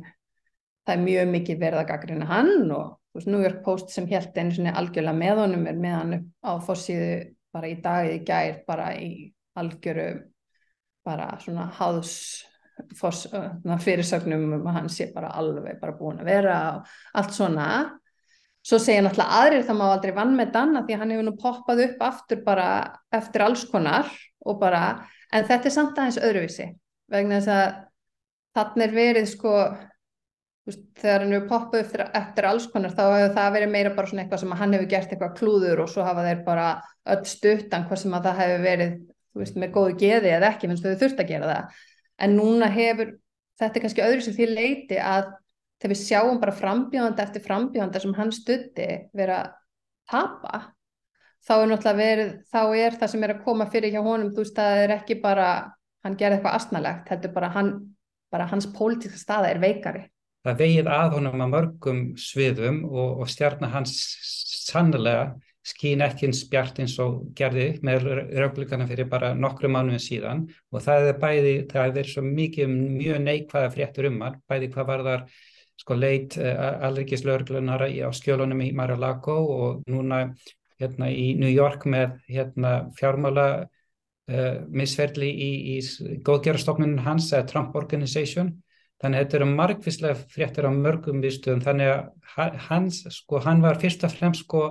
[0.86, 4.08] það er mjög mikið verið að gaggrina hann og þú veist, New York Post sem
[4.10, 7.12] held einu svona algjörlega með honum er með hann á fórsíðu
[7.54, 9.10] bara í dag í gær bara í
[9.60, 10.10] algjöru
[11.06, 12.16] bara svona háðs
[13.84, 17.68] fyrirsögnum um að hann sé bara alveg bara búin að vera og allt svona.
[18.66, 21.84] Svo segja náttúrulega aðrir það má aldrei vann með danna því hann hefur nú poppað
[21.86, 22.70] upp aftur bara
[23.16, 24.10] eftir alls konar
[24.46, 24.82] og bara,
[25.32, 26.68] en þetta er samt aðeins öðruvísi
[27.12, 27.78] vegna þess að
[28.58, 29.54] þannig er verið sko
[30.70, 34.26] þegar hann hefur poppað eftir, eftir alls konar þá hefur það verið meira bara svona
[34.26, 36.68] eitthvað sem hann hefur gert eitthvað klúður og svo hafa þeir bara
[37.16, 38.98] öll stuttan hvað sem að það hefur verið
[39.40, 41.80] veist, með góðu geði eða ekki minnst þau þurft að gera það
[42.20, 43.16] en núna hefur
[43.60, 45.32] þetta er kannski öðru sem því leiti að
[45.80, 49.56] þegar við sjáum bara frambjóðanda eftir frambjóðanda sem hann stutti vera að
[50.10, 50.62] tapa
[51.46, 54.44] þá er náttúrulega verið, þá er það sem er að koma fyrir hjá honum, þú
[54.44, 55.50] veist, það er ekki bara
[56.06, 57.74] hann gerði eitthvað astnalegt, heldur bara hann,
[58.32, 60.06] bara hans pólitíska staða er veikari.
[60.48, 63.96] Það vegið að honum að mörgum sviðum og, og stjarnar hans
[64.70, 65.34] sannlega
[65.66, 68.08] skín ekki eins bjart eins og gerði með
[68.40, 70.46] rauglíkana fyrir bara nokkru mánuðin síðan.
[70.72, 74.72] Og það er bæði, það er verið svo mikið mjög neikvæða fréttur um hann, bæði
[74.76, 75.26] hvað var þar
[75.80, 80.26] sko leit uh, alrikiðslauglunar á skjölunum í Mar-a-Lago og núna
[80.80, 88.56] hérna í New York með hérna fjármála uh, misferðli í, í góðgerastofnunum hans, Trump Organization.
[89.00, 91.62] Þannig að þetta eru margvíslega fréttir á mörgum viðstöðum.
[91.64, 94.64] Þannig að hans, sko, hann var fyrst og fremst sko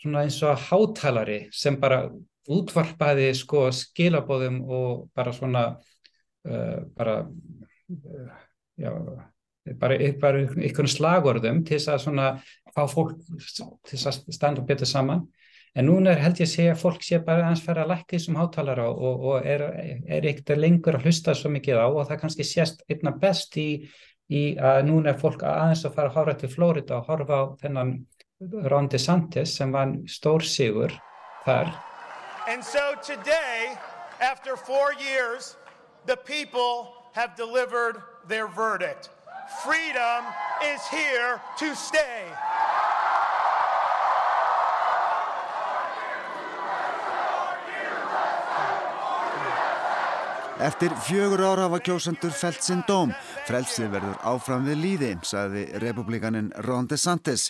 [0.00, 2.04] svona eins og hátalari sem bara
[2.50, 5.64] útvarpaði sko skilabóðum og bara svona
[6.48, 8.38] uh, bara uh,
[8.80, 8.92] já,
[9.78, 12.30] bara, bara einhvern slagorðum til þess að svona
[12.74, 15.26] fá fólk til þess að standa betur saman.
[15.78, 18.16] En núna er, held ég að segja að fólk sé bara aðeins fara að lækka
[18.16, 19.62] þessum hátalara og, og er,
[20.10, 23.68] er ekkert lengur að hlusta svo mikið á og það kannski sést einna best í,
[24.34, 27.44] í að núna er fólk aðeins að fara að horfa til Flórida og horfa á
[27.62, 27.92] þennan
[28.40, 30.92] Ron DeSantis sem var stór sigur
[31.44, 31.74] þar.
[32.48, 33.76] And so today,
[34.20, 35.56] after four years,
[36.06, 39.10] the people have delivered their verdict.
[39.62, 40.24] Freedom
[40.64, 42.19] is here to stay.
[50.60, 53.14] Eftir fjögur ára hafa kjósendur felt sinn dóm.
[53.48, 57.46] Frelsið verður áfram við líði, sagði republikaninn Ron DeSantis.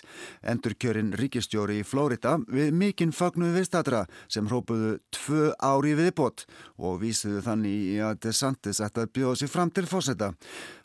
[0.47, 6.45] Endur kjörinn ríkistjóri í Flórida við mikinn fagnuð viðstatra sem hrópuðu tvö ári viðbót
[6.79, 10.31] og vísuðu þannig í að DeSantis ætti að bjóða sér fram til fósetta.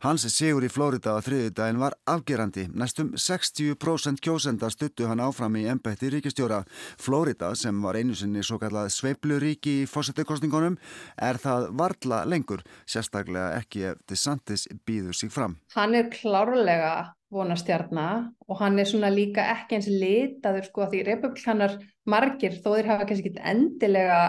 [0.03, 2.67] Hans sigur í Flórida á þriðudaginn var afgerandi.
[2.75, 6.65] Næstum 60% kjósenda stuttu hann áfram í embætti ríkistjóra.
[6.99, 10.75] Flórida, sem var einu sinni svo kallað sveipluríki í fósettakostingunum,
[11.23, 15.59] er það varla tala lengur, sérstaklega ekki ef DeSantis býður sig fram.
[15.77, 21.77] Hann er klárlega vonastjarnar og hann er svona líka ekki eins litaður sko því republikanar
[22.07, 24.21] margir þó þeir hafa kannski ekki endilega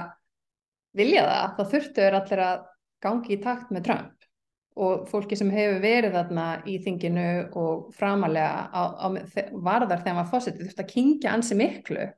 [0.98, 2.64] viljað það, þá þurftu er allir að
[3.06, 4.14] gangi í takt með Trump
[4.78, 9.08] og fólki sem hefur verið þarna í þinginu og framalega á, á,
[9.54, 12.10] varðar þegar maður fósiti þurftu að kingja ansi miklu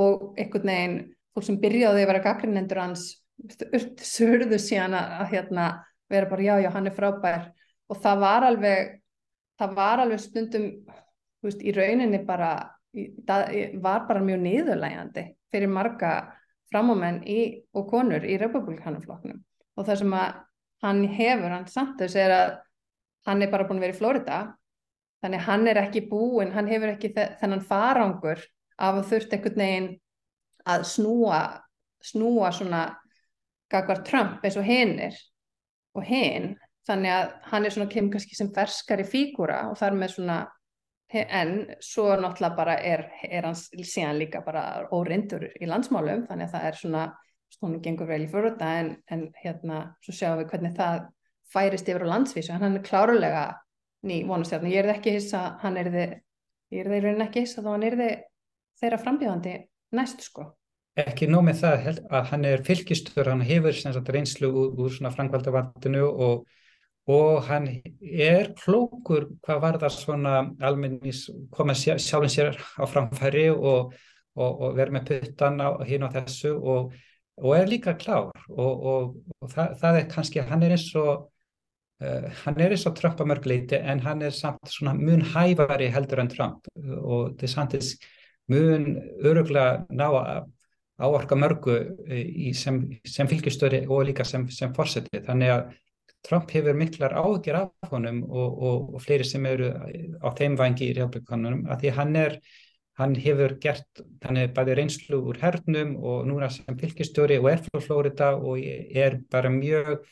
[0.00, 0.96] og einhvern veginn
[1.32, 3.06] fólk sem byrjaði að vera gaggrinnendur hans
[4.02, 5.68] surðu síðan að, að hérna,
[6.12, 7.48] vera bara já, já, hann er frábær.
[7.90, 8.92] Og það var alveg
[9.62, 10.68] það var alveg stundum
[11.44, 12.52] veist, í rauninni bara
[12.92, 16.12] það var bara mjög niðurlægandi fyrir marga
[16.72, 17.22] framámenn
[17.76, 19.40] og konur í republikanuflokknum
[19.76, 20.40] og það sem að
[20.82, 22.52] hann hefur, hann samt þess er að
[23.28, 24.38] hann er bara búin að vera í Florida
[25.22, 28.42] þannig hann er ekki búin, hann hefur ekki þennan farangur
[28.82, 29.90] af að þurft einhvern veginn
[30.68, 31.42] að snúa
[32.02, 32.82] snúa svona
[33.72, 35.16] gagvar Trump eins og hinn er
[35.96, 36.54] og hinn,
[36.88, 40.38] þannig að hann er svona kemur kannski sem ferskari fígúra og þar með svona
[41.12, 46.54] en svo náttúrulega bara er, er hans síðan líka bara órindur í landsmálum, þannig að
[46.54, 47.02] það er svona
[47.52, 51.02] stónum gengur vel í fyrröta en, en hérna, svo sjáum við hvernig það
[51.52, 53.44] færist yfir á landsvísu, hann er klárulega
[54.08, 56.16] ný vonastjárn, ég er ekki hissa hann er þið,
[56.72, 58.14] ég er þið raunin ekki hissa þá hann er þið
[58.80, 59.56] þeirra frambjöðandi
[59.92, 60.48] næst sko
[61.00, 63.76] ekki nóg með það að hann er fylgistur, hann hefur
[64.12, 66.44] reynslu úr, úr frangvaldavandinu og,
[67.08, 67.68] og hann
[68.02, 73.96] er klókur hvað var það svona almennis koma sjálfin sér á framfæri og,
[74.36, 76.54] og, og vera með puttan á hinn og þessu
[77.40, 79.16] og er líka klár og
[79.48, 81.12] það, það er kannski, hann er eins og
[82.04, 85.88] uh, hann er eins og Trump að mörgleiti en hann er samt svona mun hæfari
[85.94, 86.68] heldur en Trump
[87.00, 87.80] og samt
[88.52, 90.50] mun öruglega ná að
[91.02, 91.76] áorka mörgu
[92.06, 95.22] e, í, sem, sem fylgjastöri og líka sem, sem fórseti.
[95.26, 95.62] Þannig að
[96.22, 99.72] Trump hefur miklar áhyggjur af honum og, og, og fleiri sem eru
[100.22, 102.38] á þeim vangi í republikanunum að því hann er
[103.00, 107.62] hann hefur gert, hann er bæði reynslu úr hernum og núna sem fylgistjóri og er
[107.64, 110.04] frá Flórida og er bara mjög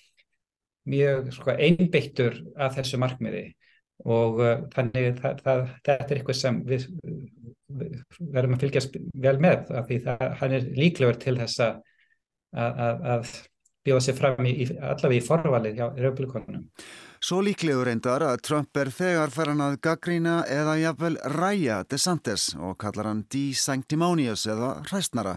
[0.88, 3.50] mjög sko, einbeittur af þessu markmiði
[4.08, 6.86] og uh, þannig það, það, þetta er eitthvað sem við
[8.34, 11.78] verðum að fylgjast vel með af því það, hann er líklegur til þess að,
[12.64, 13.34] að, að
[13.86, 16.66] bjóða sér fram í, allavega í forvalið hjá republikonunum.
[17.20, 22.78] Svo líklegur reyndar að Trump er þegar farin að gaggrína eða jafnvel ræja DeSantis og
[22.80, 25.34] kallar hann de-sanctimonious eða hræstnara.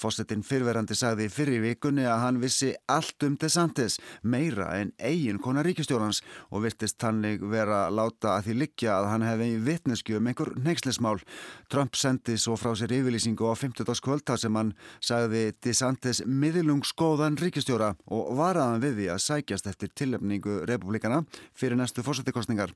[0.00, 5.68] Fossettinn fyrverandi sagði fyrir vikunni að hann vissi allt um DeSantis, meira en eigin konar
[5.68, 10.54] ríkistjórnans og virtist hannig vera láta að því liggja að hann hefði vittnesku um einhver
[10.56, 11.20] neykslismál.
[11.68, 13.92] Trump sendi svo frá sér yfirlýsingu á 50.
[14.00, 14.72] kvölda sem hann
[15.04, 22.04] sagði DeSantis miðlungsgóðan ríkistjóra og varaðan við því að sækjast eftir tilöfningu republikana fyrir næstu
[22.06, 22.74] fórsettikostningar.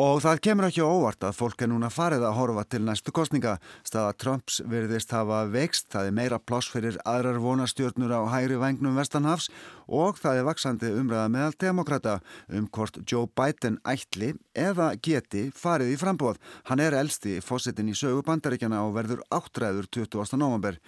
[0.00, 3.58] Og það kemur ekki óvart að fólk er núna farið að horfa til næstu kostninga.
[3.84, 8.96] Staða Trumps virðist hafa veikst, það er meira pláss fyrir aðrar vonastjórnur á hægri vengnum
[8.96, 9.50] Vestanhafs
[9.90, 12.14] og það er vaksandi umræða meðal demokrata
[12.48, 16.38] um hvort Joe Biden ætli eða geti farið í frambóð.
[16.70, 20.38] Hann er elsti fósittin í sögu bandaríkjana og verður áttræður 20.
[20.40, 20.78] november.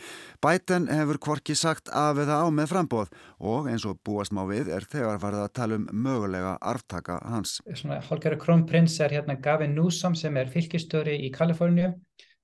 [0.42, 4.70] Biden hefur hvorki sagt af eða á með frambóð og eins og búast má við
[4.72, 7.58] er þegar farið að tala um mögulega arftaka hans.
[7.74, 11.92] Svona hálfgerður krónprins er hérna Gavin Newsom sem er fylgistöri í Kaliforníu.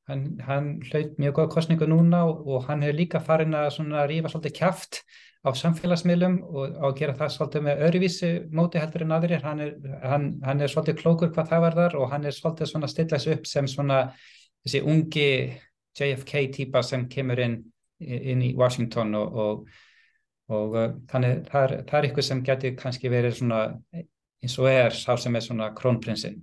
[0.08, 3.74] Hann, hann hlaut mjög góð kostningu núna og, og hann hefur líka farin að
[4.08, 5.02] rífa svolítið kæft
[5.48, 9.44] á samfélagsmiðlum og að gera það svolítið með öruvísi móti heldur en aðrir.
[9.44, 9.72] Hann er,
[10.04, 13.32] hann, hann er svolítið klókur hvað það var þar og hann er svolítið svona stillast
[13.34, 14.02] upp sem svona
[14.66, 15.28] þessi ungi
[15.98, 17.58] JFK típa sem kemur inn,
[17.98, 19.80] inn í Washington og, og,
[20.52, 20.78] og
[21.10, 23.64] þannig það er, það er eitthvað sem getur kannski verið svona
[24.38, 26.38] eins og er sá sem er svona krónprinsinn.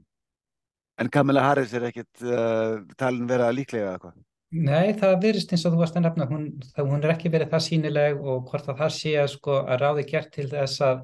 [1.00, 4.16] En Kamala Harris er ekkit uh, talin vera líklega eitthvað?
[4.56, 6.46] Nei, það virðist eins og þú varst að nefna, hún,
[6.76, 9.82] það, hún er ekki verið það sínileg og hvort að það sé að, sko, að
[9.82, 11.02] ráði gert til þess að,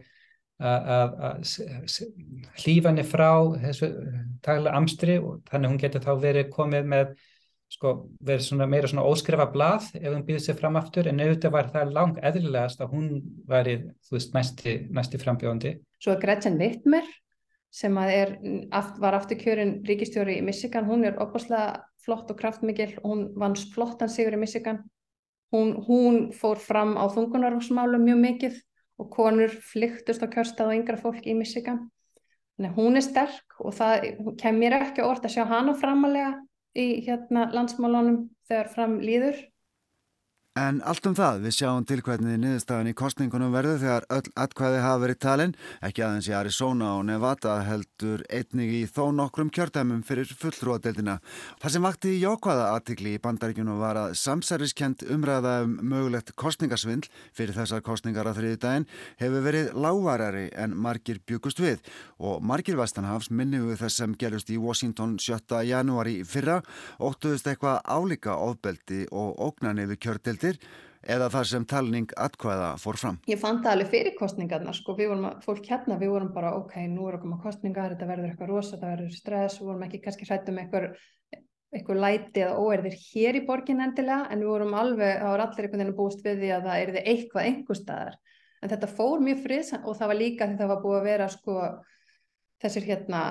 [0.72, 1.97] að, að
[2.62, 3.32] hlýfa henni frá
[3.66, 3.91] þessu
[4.45, 7.12] daglega amstri og þannig hún getur þá verið komið með
[7.72, 7.93] sko,
[8.24, 11.72] verið svona meira svona óskrifa blað ef hún býður sér fram aftur en auðvitað var
[11.74, 13.10] það lang eðlilegast að hún
[13.52, 13.78] væri,
[14.08, 15.76] þú veist, næsti, næsti frambjóðandi.
[16.02, 17.08] Svo er Gretchen Wittmer
[17.72, 18.36] sem er,
[18.99, 24.36] var afturkjörin ríkistjóri í Michigan, hún er opaslega flott og kraftmikil, hún vann flottan sigur
[24.36, 24.82] í Michigan,
[25.55, 28.59] hún, hún fór fram á þungunarfsmálum mjög mikið
[29.01, 31.88] og konur flyktust á kjörstað og yngra fólk í Michigan.
[32.57, 34.07] Þannig hún er sterk og það
[34.41, 36.36] kemur ekki orð að sjá hana framalega
[36.78, 39.39] í hérna landsmálunum þegar fram líður
[40.60, 44.80] En allt um það, við sjáum til hvernig niðurstafan í kostningunum verður þegar öll atkvæði
[44.84, 45.54] hafa verið talin,
[45.88, 51.22] ekki aðeins í Arizona og Nevada heldur einnig í þó nokkrum kjördæmum fyrir fullrúadeildina.
[51.62, 57.08] Það sem vakti í jókvaða aðtikli í bandaríkunum var að samsæriskend umræða um mögulegt kostningasvindl
[57.32, 58.89] fyrir þessar kostningar á þriði daginn
[59.24, 61.80] hefur verið lávarari en margir bjúkust við
[62.20, 65.64] og margir vestanhafs minni við þess sem gerust í Washington 7.
[65.72, 66.60] janúari fyrra
[66.99, 70.60] óttuðust eitthvað álíka ofbeldi og ógnan yfir kjördeild heimildir
[71.02, 73.18] eða þar sem talning atkvæða fór fram.
[73.28, 76.76] Ég fann það alveg fyrir kostningarna, sko, við vorum, fólk hérna, við vorum bara, ok,
[76.89, 80.02] nú er okkur með kostningar, þetta verður eitthvað rosa, þetta verður stress, við vorum ekki
[80.04, 81.00] kannski hrættum eitthvað,
[81.74, 85.66] eitthvað læti eða óerðir hér í borgin endilega, en við vorum alveg, það var allir
[85.66, 88.20] einhvern veginn búist við því að það erði eitthvað einhver staðar,
[88.62, 91.32] en þetta fór mjög friðs og það var líka því það var búið að vera,
[91.34, 91.58] sko,
[92.62, 93.24] þessir hérna,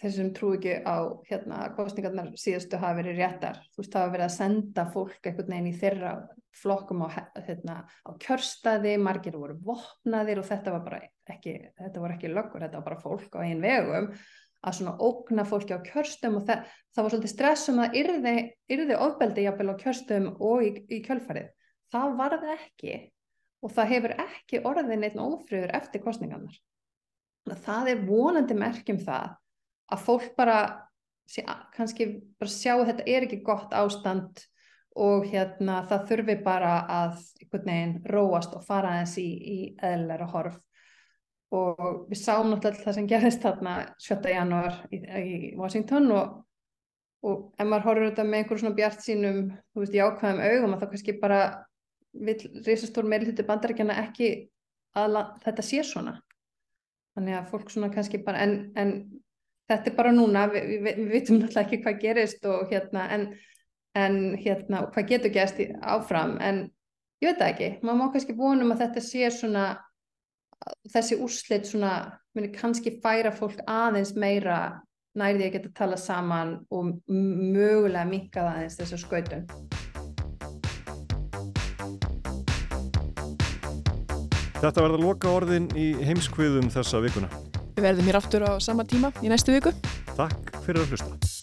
[0.00, 0.96] þeir sem trú ekki á
[1.28, 3.60] hérna kostningarnar síðustu hafa verið réttar.
[3.74, 6.12] Þú veist hafa verið að senda fólk einhvern veginn í þeirra
[6.60, 7.08] flokkum á,
[7.46, 11.00] hérna, á kjörstaði, margir voru vopnaðir og þetta var bara
[11.30, 14.10] ekki þetta voru ekki löggur, þetta var bara fólk á einn vegum
[14.60, 18.34] að svona ógna fólki á kjörstum og það, það var svolítið stressum að yrði,
[18.68, 21.48] yrði ofbeldi jafnvel á kjörstum og í, í kjölfarið.
[21.94, 22.98] Það var það ekki
[23.60, 26.58] og það hefur ekki orðin einn ófröður eftir kostningarnar
[27.64, 29.36] það er vonandi merkjum það
[29.90, 30.60] að fólk bara
[31.30, 31.44] sé,
[31.76, 32.08] kannski
[32.40, 34.42] bara sjá að þetta er ekki gott ástand
[35.00, 40.26] og hérna það þurfi bara að einhvern veginn róast og fara aðeins í, í eðlæra
[40.32, 40.58] horf
[41.54, 44.18] og við sáum náttúrulega það sem gerðist þarna 7.
[44.34, 46.36] janúar í, í Washington og,
[47.26, 49.40] og ef maður horfur þetta með einhverjum svona bjart sínum
[49.72, 51.40] þú veist, í ákvæðum augum að það kannski bara
[52.10, 52.36] vil
[52.66, 54.30] reysastór meilhutti bandarækjana ekki
[54.98, 56.16] að þetta sé svona
[57.14, 58.94] þannig að fólk svona kannski bara en, en
[59.70, 63.26] þetta er bara núna, við, við, við vitum náttúrulega ekki hvað gerist og hérna en,
[63.98, 66.64] en hérna og hvað getur gerst áfram en
[67.22, 69.66] ég veit það ekki, maður má kannski vonum að þetta sé svona
[70.92, 71.94] þessi úrslit svona
[72.36, 74.80] muni kannski færa fólk aðeins meira
[75.18, 79.46] nærði að geta tala saman og mögulega minka það aðeins þessu skautun.
[84.60, 87.49] Þetta verða loka orðin í heimskviðum þessa vikuna.
[87.80, 89.72] Við verðum hér aftur á sama tíma í næstu viku.
[90.12, 91.39] Takk fyrir að hlusta.